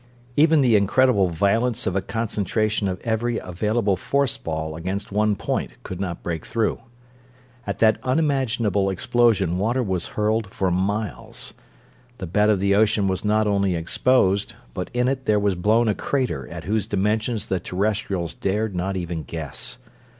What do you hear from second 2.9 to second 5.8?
every available force ball against one point